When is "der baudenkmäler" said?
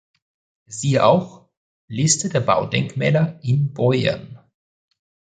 2.29-3.39